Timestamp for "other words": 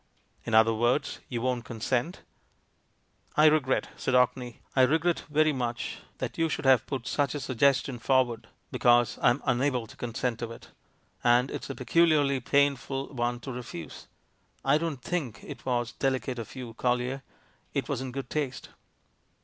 0.55-1.19